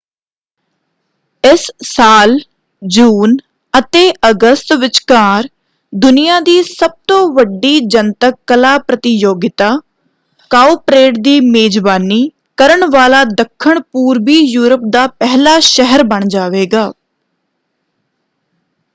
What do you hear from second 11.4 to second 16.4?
ਮੇਜਬਾਨੀ ਕਰਨ ਵਾਲਾ ਦੱਖਣ-ਪੂਰਬੀ ਯੂਰਪ ਦਾ ਪਹਿਲਾ ਸ਼ਹਿਰ ਬਣ